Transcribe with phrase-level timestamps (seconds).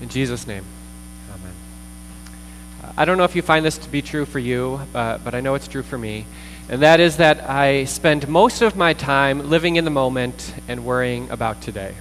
[0.00, 0.64] In Jesus' name,
[1.34, 1.52] amen.
[2.96, 5.40] I don't know if you find this to be true for you, uh, but I
[5.40, 6.24] know it's true for me.
[6.70, 10.84] And that is that I spend most of my time living in the moment and
[10.84, 11.94] worrying about today.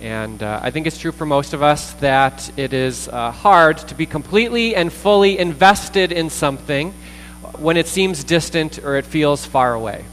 [0.00, 3.78] And uh, I think it's true for most of us that it is uh, hard
[3.78, 6.92] to be completely and fully invested in something
[7.58, 10.04] when it seems distant or it feels far away.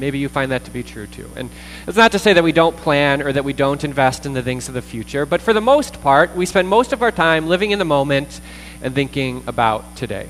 [0.00, 1.30] Maybe you find that to be true too.
[1.36, 1.50] And
[1.86, 4.42] it's not to say that we don't plan or that we don't invest in the
[4.42, 7.46] things of the future, but for the most part, we spend most of our time
[7.46, 8.40] living in the moment
[8.82, 10.26] and thinking about today.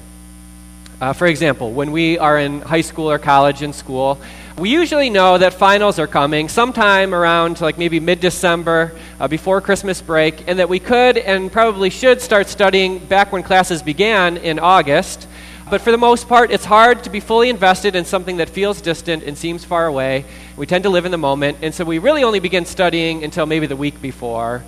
[1.01, 4.19] Uh, for example, when we are in high school or college in school,
[4.59, 9.63] we usually know that finals are coming sometime around like maybe mid December uh, before
[9.63, 14.37] Christmas break, and that we could and probably should start studying back when classes began
[14.37, 15.27] in August.
[15.71, 18.81] But for the most part, it's hard to be fully invested in something that feels
[18.81, 20.25] distant and seems far away.
[20.57, 23.47] We tend to live in the moment, and so we really only begin studying until
[23.47, 24.65] maybe the week before,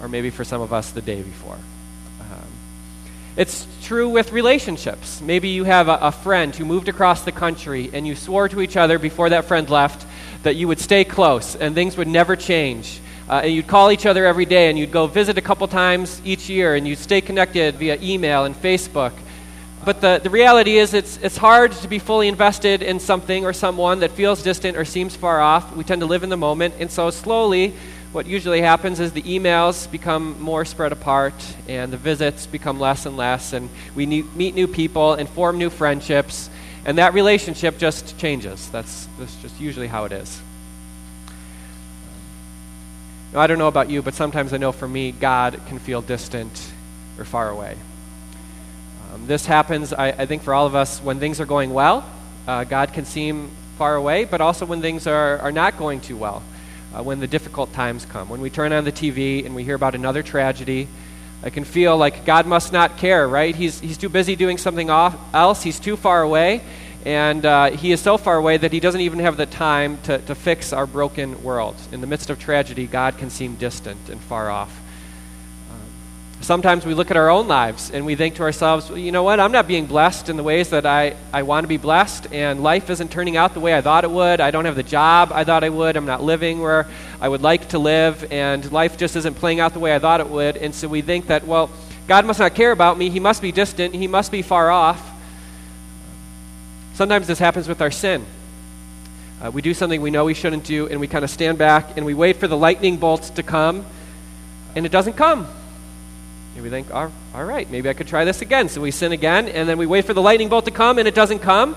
[0.00, 1.56] or maybe for some of us, the day before.
[2.20, 2.48] Um,
[3.36, 5.20] it's true with relationships.
[5.20, 8.60] Maybe you have a, a friend who moved across the country, and you swore to
[8.60, 10.04] each other before that friend left
[10.42, 13.00] that you would stay close and things would never change.
[13.28, 16.20] Uh, and you'd call each other every day, and you'd go visit a couple times
[16.24, 19.12] each year, and you'd stay connected via email and Facebook.
[19.84, 23.52] But the, the reality is, it's, it's hard to be fully invested in something or
[23.52, 25.76] someone that feels distant or seems far off.
[25.76, 27.74] We tend to live in the moment, and so slowly,
[28.12, 31.34] what usually happens is the emails become more spread apart,
[31.68, 35.68] and the visits become less and less, and we meet new people and form new
[35.68, 36.48] friendships,
[36.84, 38.68] and that relationship just changes.
[38.70, 40.40] That's, that's just usually how it is.
[43.32, 46.00] Now, I don't know about you, but sometimes I know for me, God can feel
[46.00, 46.72] distant
[47.18, 47.76] or far away.
[49.14, 52.04] Um, this happens, I, I, think, for all of us when things are going well.
[52.48, 53.48] Uh, God can seem
[53.78, 56.42] far away, but also when things are, are not going too well,
[56.92, 58.28] uh, when the difficult times come.
[58.28, 60.88] When we turn on the TV and we hear about another tragedy,
[61.44, 63.54] I can feel like God must not care, right?
[63.54, 66.60] He's, he's too busy doing something off, else, He's too far away,
[67.04, 70.18] and uh, He is so far away that He doesn't even have the time to,
[70.18, 71.76] to fix our broken world.
[71.92, 74.80] In the midst of tragedy, God can seem distant and far off.
[76.40, 79.22] Sometimes we look at our own lives and we think to ourselves, well, you know
[79.22, 82.32] what, I'm not being blessed in the ways that I, I want to be blessed,
[82.32, 84.40] and life isn't turning out the way I thought it would.
[84.40, 85.96] I don't have the job I thought I would.
[85.96, 86.86] I'm not living where
[87.18, 90.20] I would like to live, and life just isn't playing out the way I thought
[90.20, 90.58] it would.
[90.58, 91.70] And so we think that, well,
[92.06, 93.08] God must not care about me.
[93.08, 93.94] He must be distant.
[93.94, 95.02] He must be far off.
[96.92, 98.26] Sometimes this happens with our sin.
[99.42, 101.96] Uh, we do something we know we shouldn't do, and we kind of stand back
[101.96, 103.86] and we wait for the lightning bolts to come,
[104.76, 105.48] and it doesn't come.
[106.54, 108.68] And we think, all right, maybe I could try this again.
[108.68, 111.08] So we sin again, and then we wait for the lightning bolt to come, and
[111.08, 111.76] it doesn't come.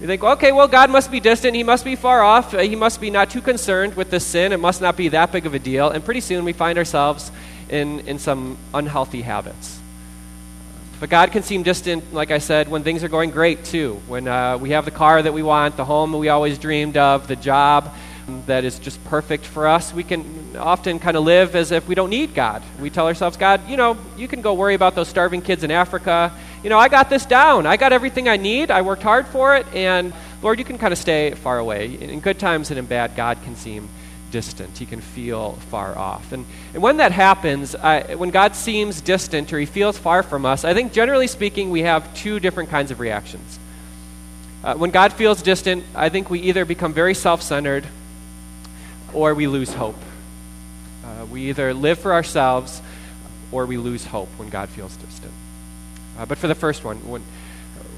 [0.00, 1.56] We think, okay, well, God must be distant.
[1.56, 2.52] He must be far off.
[2.52, 4.52] He must be not too concerned with this sin.
[4.52, 5.90] It must not be that big of a deal.
[5.90, 7.32] And pretty soon we find ourselves
[7.68, 9.80] in, in some unhealthy habits.
[11.00, 14.00] But God can seem distant, like I said, when things are going great, too.
[14.08, 16.96] When uh, we have the car that we want, the home that we always dreamed
[16.96, 17.94] of, the job
[18.46, 21.94] that is just perfect for us, we can often kind of live as if we
[21.94, 22.62] don't need God.
[22.80, 25.70] We tell ourselves, God, you know, you can go worry about those starving kids in
[25.70, 26.32] Africa.
[26.62, 27.66] You know, I got this down.
[27.66, 28.70] I got everything I need.
[28.70, 29.66] I worked hard for it.
[29.74, 30.12] And
[30.42, 31.94] Lord, you can kind of stay far away.
[32.00, 33.88] In good times and in bad, God can seem
[34.30, 34.76] distant.
[34.76, 36.32] He can feel far off.
[36.32, 40.44] And, and when that happens, I, when God seems distant or he feels far from
[40.44, 43.58] us, I think generally speaking, we have two different kinds of reactions.
[44.62, 47.86] Uh, when God feels distant, I think we either become very self centered
[49.12, 49.98] or we lose hope.
[51.04, 52.82] Uh, we either live for ourselves
[53.52, 55.32] or we lose hope when God feels distant.
[56.18, 57.22] Uh, but for the first one, when,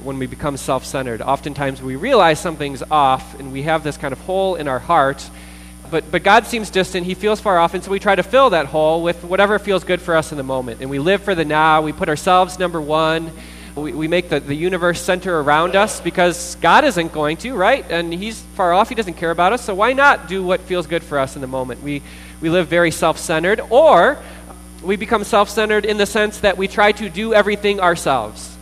[0.02, 4.12] when we become self centered, oftentimes we realize something's off and we have this kind
[4.12, 5.28] of hole in our heart.
[5.90, 8.50] But, but God seems distant, He feels far off, and so we try to fill
[8.50, 10.80] that hole with whatever feels good for us in the moment.
[10.80, 13.32] And we live for the now, we put ourselves number one,
[13.76, 17.84] we, we make the, the universe center around us because God isn't going to, right?
[17.90, 18.88] And He's far off.
[18.88, 19.62] He doesn't care about us.
[19.64, 21.82] So why not do what feels good for us in the moment?
[21.82, 22.02] We,
[22.40, 24.18] we live very self centered, or
[24.82, 28.56] we become self centered in the sense that we try to do everything ourselves.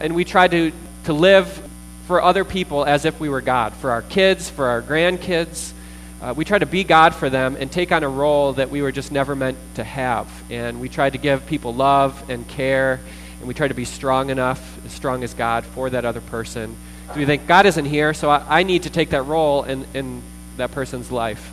[0.00, 0.72] And we try to,
[1.04, 1.68] to live
[2.06, 5.72] for other people as if we were God, for our kids, for our grandkids.
[6.20, 8.80] Uh, we try to be God for them and take on a role that we
[8.80, 10.28] were just never meant to have.
[10.50, 13.00] And we try to give people love and care
[13.42, 16.76] and we try to be strong enough, as strong as God, for that other person.
[17.08, 19.84] So we think, God isn't here, so I, I need to take that role in,
[19.94, 20.22] in
[20.58, 21.52] that person's life.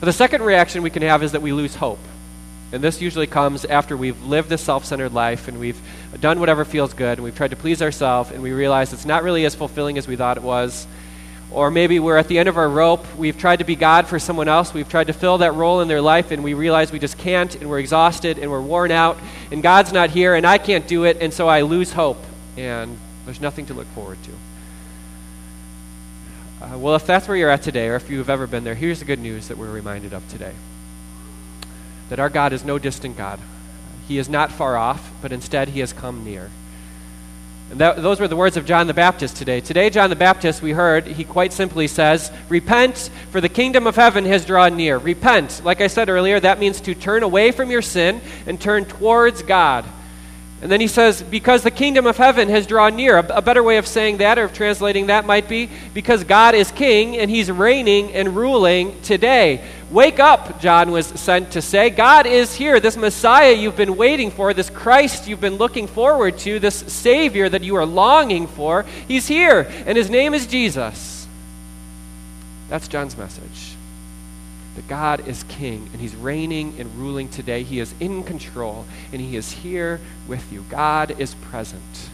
[0.00, 2.00] But the second reaction we can have is that we lose hope.
[2.72, 5.80] And this usually comes after we've lived this self centered life and we've
[6.20, 9.22] done whatever feels good and we've tried to please ourselves and we realize it's not
[9.22, 10.88] really as fulfilling as we thought it was.
[11.52, 13.04] Or maybe we're at the end of our rope.
[13.16, 14.72] We've tried to be God for someone else.
[14.72, 17.54] We've tried to fill that role in their life, and we realize we just can't,
[17.56, 19.18] and we're exhausted, and we're worn out,
[19.50, 22.22] and God's not here, and I can't do it, and so I lose hope,
[22.56, 24.30] and there's nothing to look forward to.
[26.64, 29.00] Uh, well, if that's where you're at today, or if you've ever been there, here's
[29.00, 30.52] the good news that we're reminded of today
[32.10, 33.38] that our God is no distant God.
[34.08, 36.50] He is not far off, but instead, He has come near.
[37.72, 39.60] That, those were the words of John the Baptist today.
[39.60, 43.94] Today, John the Baptist, we heard, he quite simply says, Repent, for the kingdom of
[43.94, 44.98] heaven has drawn near.
[44.98, 45.62] Repent.
[45.64, 49.42] Like I said earlier, that means to turn away from your sin and turn towards
[49.42, 49.84] God.
[50.62, 53.16] And then he says, Because the kingdom of heaven has drawn near.
[53.16, 56.54] A, a better way of saying that, or of translating that, might be because God
[56.54, 59.64] is king and he's reigning and ruling today.
[59.90, 61.90] Wake up, John was sent to say.
[61.90, 62.78] God is here.
[62.78, 67.48] This Messiah you've been waiting for, this Christ you've been looking forward to, this Savior
[67.48, 69.66] that you are longing for, he's here.
[69.86, 71.26] And his name is Jesus.
[72.68, 73.69] That's John's message.
[74.76, 77.62] That God is king and he's reigning and ruling today.
[77.62, 80.64] He is in control and he is here with you.
[80.68, 82.10] God is present.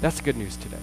[0.00, 0.78] That's good news today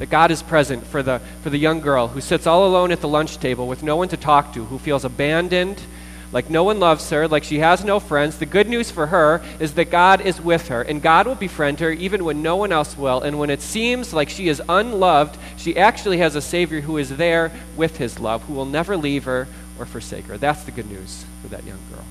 [0.00, 3.02] that God is present for the, for the young girl who sits all alone at
[3.02, 5.82] the lunch table with no one to talk to, who feels abandoned,
[6.32, 8.38] like no one loves her, like she has no friends.
[8.38, 11.80] The good news for her is that God is with her, and God will befriend
[11.80, 13.20] her even when no one else will.
[13.20, 17.16] And when it seems like she is unloved, she actually has a Savior who is
[17.16, 19.48] there with his love, who will never leave her
[19.78, 20.38] or forsake her.
[20.38, 22.04] That's the good news for that young girl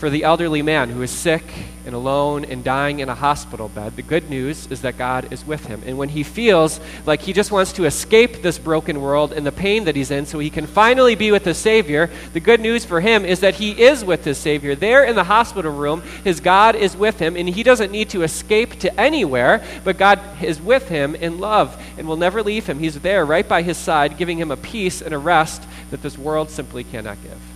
[0.00, 1.44] for the elderly man who is sick
[1.84, 5.46] and alone and dying in a hospital bed, the good news is that God is
[5.46, 5.82] with him.
[5.84, 9.52] And when he feels like he just wants to escape this broken world and the
[9.52, 12.82] pain that he's in so he can finally be with his Savior, the good news
[12.82, 14.74] for him is that he is with his Savior.
[14.74, 18.22] There in the hospital room, his God is with him, and he doesn't need to
[18.22, 22.78] escape to anywhere, but God is with him in love and will never leave him.
[22.78, 26.16] He's there right by his side, giving him a peace and a rest that this
[26.16, 27.49] world simply cannot give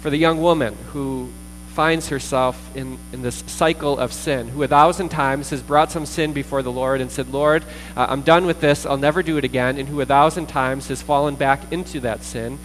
[0.00, 1.30] for the young woman who
[1.76, 6.06] finds herself in, in this cycle of sin, who a thousand times has brought some
[6.06, 7.62] sin before the Lord and said, Lord,
[7.94, 10.88] uh, I'm done with this, I'll never do it again, and who a thousand times
[10.88, 12.58] has fallen back into that sin.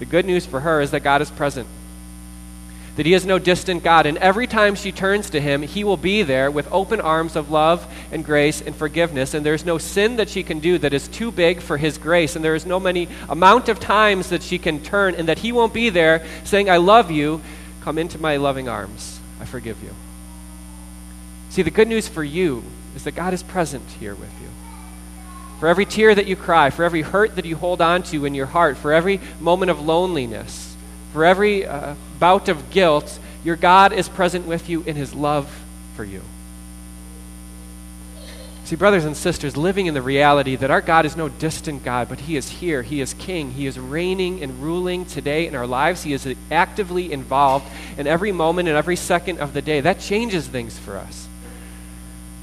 [0.00, 1.68] The good news for her is that God is present
[2.96, 4.06] that he is no distant God.
[4.06, 7.50] And every time she turns to him, he will be there with open arms of
[7.50, 9.34] love and grace and forgiveness.
[9.34, 12.36] And there's no sin that she can do that is too big for his grace.
[12.36, 15.52] And there is no many amount of times that she can turn and that he
[15.52, 17.42] won't be there saying, I love you.
[17.82, 19.20] Come into my loving arms.
[19.40, 19.94] I forgive you.
[21.50, 22.64] See, the good news for you
[22.96, 24.48] is that God is present here with you.
[25.60, 28.34] For every tear that you cry, for every hurt that you hold on to in
[28.34, 30.65] your heart, for every moment of loneliness,
[31.16, 35.50] for every uh, bout of guilt, your God is present with you in his love
[35.94, 36.20] for you.
[38.64, 42.10] See, brothers and sisters, living in the reality that our God is no distant God,
[42.10, 42.82] but He is here.
[42.82, 43.52] He is King.
[43.52, 46.02] He is reigning and ruling today in our lives.
[46.02, 47.64] He is actively involved
[47.96, 49.80] in every moment and every second of the day.
[49.80, 51.28] That changes things for us.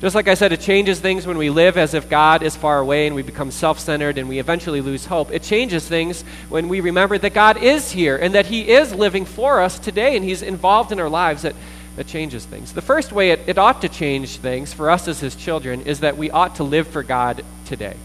[0.03, 2.77] Just like I said, it changes things when we live as if God is far
[2.79, 5.31] away and we become self centered and we eventually lose hope.
[5.31, 9.23] It changes things when we remember that God is here and that He is living
[9.23, 11.43] for us today and He's involved in our lives.
[11.43, 11.55] That,
[11.95, 12.73] that changes things.
[12.73, 16.01] The first way it, it ought to change things for us as His children is
[16.01, 17.95] that we ought to live for God today.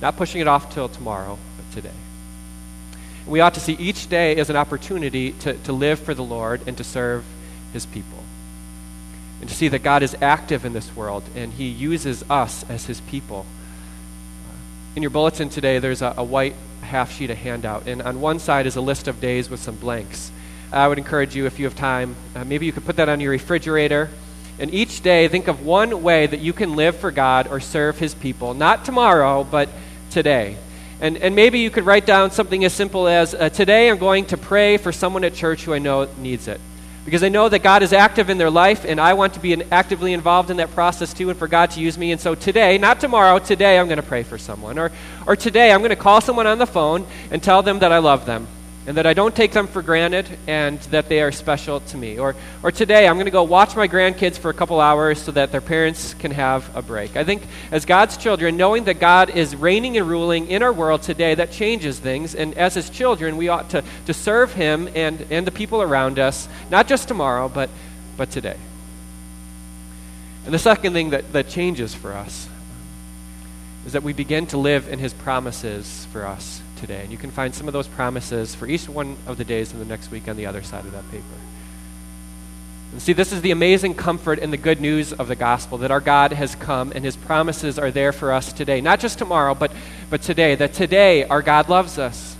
[0.00, 1.94] Not pushing it off till tomorrow, but today.
[3.24, 6.62] We ought to see each day as an opportunity to, to live for the Lord
[6.66, 7.24] and to serve
[7.72, 8.21] His people
[9.42, 12.86] and to see that God is active in this world and He uses us as
[12.86, 13.44] His people.
[14.94, 18.38] In your bulletin today, there's a, a white half sheet of handout, and on one
[18.38, 20.30] side is a list of days with some blanks.
[20.70, 23.18] I would encourage you, if you have time, uh, maybe you could put that on
[23.18, 24.10] your refrigerator.
[24.60, 27.98] And each day, think of one way that you can live for God or serve
[27.98, 28.54] His people.
[28.54, 29.68] Not tomorrow, but
[30.10, 30.56] today.
[31.00, 34.26] And, and maybe you could write down something as simple as uh, Today I'm going
[34.26, 36.60] to pray for someone at church who I know needs it
[37.04, 39.62] because I know that God is active in their life, and I want to be
[39.70, 42.12] actively involved in that process too, and for God to use me.
[42.12, 44.78] And so today, not tomorrow, today I'm going to pray for someone.
[44.78, 44.92] Or,
[45.26, 47.98] or today I'm going to call someone on the phone and tell them that I
[47.98, 48.46] love them
[48.86, 52.18] and that I don't take them for granted and that they are special to me.
[52.18, 52.34] Or,
[52.64, 55.52] or today, I'm going to go watch my grandkids for a couple hours so that
[55.52, 57.16] their parents can have a break.
[57.16, 61.02] I think as God's children, knowing that God is reigning and ruling in our world
[61.02, 62.34] today, that changes things.
[62.34, 66.18] And as His children, we ought to, to serve Him and, and the people around
[66.18, 67.70] us, not just tomorrow, but,
[68.16, 68.56] but today.
[70.44, 72.48] And the second thing that, that changes for us
[73.86, 77.02] is that we begin to live in His promises for us today.
[77.02, 79.78] And you can find some of those promises for each one of the days in
[79.78, 81.24] the next week on the other side of that paper.
[82.90, 85.92] And see, this is the amazing comfort and the good news of the gospel that
[85.92, 88.80] our God has come and his promises are there for us today.
[88.80, 89.70] Not just tomorrow, but,
[90.10, 90.56] but today.
[90.56, 92.36] That today our God loves us.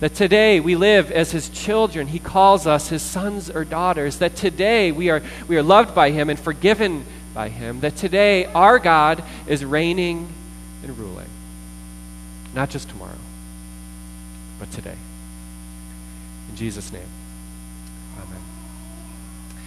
[0.00, 2.08] That today we live as his children.
[2.08, 4.18] He calls us his sons or daughters.
[4.18, 7.78] That today we are, we are loved by him and forgiven by him.
[7.80, 10.28] That today our God is reigning
[10.82, 11.28] and ruling.
[12.54, 13.18] Not just tomorrow,
[14.58, 14.96] but today.
[16.48, 17.19] In Jesus' name.